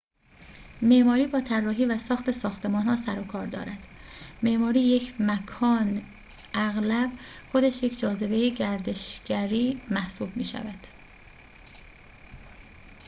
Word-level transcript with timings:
معماری 0.81 1.27
با 1.27 1.41
طراحی 1.41 1.85
و 1.85 1.97
ساخت 1.97 2.31
ساختمان‌ها 2.31 2.95
سر 2.95 3.19
و 3.19 3.23
کار 3.23 3.47
دارد 3.47 3.87
معماری 4.43 4.79
یک 4.79 5.13
مکان 5.19 6.01
اغلب 6.53 7.11
خودش 7.51 7.83
یک 7.83 7.99
جاذبه 7.99 8.49
گردشگری 8.49 9.81
محسوب 9.91 10.37
می‌شود 10.37 10.87